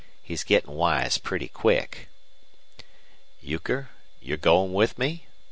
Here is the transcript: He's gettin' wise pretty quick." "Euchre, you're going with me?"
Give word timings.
He's 0.23 0.43
gettin' 0.43 0.71
wise 0.73 1.19
pretty 1.19 1.47
quick." 1.47 2.07
"Euchre, 3.39 3.89
you're 4.19 4.35
going 4.35 4.73
with 4.73 4.97
me?" 4.97 5.27